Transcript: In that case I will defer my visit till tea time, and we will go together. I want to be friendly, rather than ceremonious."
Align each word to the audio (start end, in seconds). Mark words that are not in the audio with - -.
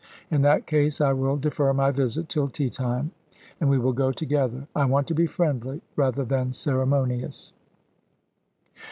In 0.31 0.41
that 0.41 0.65
case 0.65 0.99
I 0.99 1.13
will 1.13 1.37
defer 1.37 1.71
my 1.75 1.91
visit 1.91 2.27
till 2.27 2.47
tea 2.49 2.71
time, 2.71 3.11
and 3.59 3.69
we 3.69 3.77
will 3.77 3.93
go 3.93 4.11
together. 4.11 4.67
I 4.75 4.85
want 4.85 5.07
to 5.09 5.13
be 5.13 5.27
friendly, 5.27 5.83
rather 5.95 6.25
than 6.25 6.53
ceremonious." 6.53 7.53